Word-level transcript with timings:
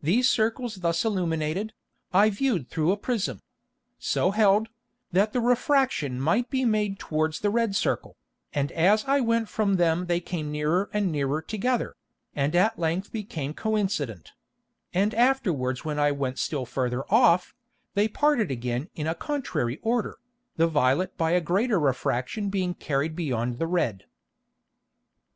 These 0.00 0.30
Circles 0.30 0.76
thus 0.76 1.04
illuminated, 1.04 1.72
I 2.12 2.30
viewed 2.30 2.68
through 2.68 2.92
a 2.92 2.96
Prism, 2.96 3.42
so 3.98 4.30
held, 4.30 4.68
that 5.10 5.32
the 5.32 5.40
Refraction 5.40 6.20
might 6.20 6.48
be 6.50 6.64
made 6.64 7.00
towards 7.00 7.40
the 7.40 7.50
red 7.50 7.74
Circle, 7.74 8.16
and 8.52 8.70
as 8.70 9.04
I 9.08 9.18
went 9.18 9.48
from 9.48 9.74
them 9.74 10.06
they 10.06 10.20
came 10.20 10.52
nearer 10.52 10.88
and 10.92 11.10
nearer 11.10 11.42
together, 11.42 11.96
and 12.32 12.54
at 12.54 12.78
length 12.78 13.10
became 13.10 13.54
co 13.54 13.76
incident; 13.76 14.34
and 14.94 15.12
afterwards 15.12 15.84
when 15.84 15.98
I 15.98 16.12
went 16.12 16.38
still 16.38 16.64
farther 16.64 17.04
off, 17.12 17.52
they 17.94 18.06
parted 18.06 18.52
again 18.52 18.88
in 18.94 19.08
a 19.08 19.16
contrary 19.16 19.80
Order, 19.82 20.16
the 20.56 20.68
violet 20.68 21.16
by 21.18 21.32
a 21.32 21.40
greater 21.40 21.80
Refraction 21.80 22.50
being 22.50 22.72
carried 22.72 23.16
beyond 23.16 23.58
the 23.58 23.66
red. 23.66 24.04